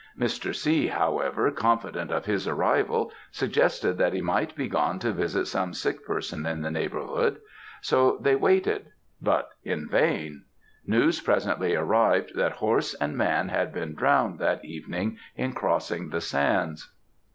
[0.17, 0.55] Mr.
[0.55, 5.75] C., however, confident of his arrival, suggested that he might be gone to visit some
[5.75, 7.39] sick person in the neighbourhood;
[7.81, 8.87] so they waited.
[9.21, 10.45] But in vain;
[10.87, 16.19] news presently arrived that horse and man had been drowned that evening in crossing the
[16.21, 16.91] sands."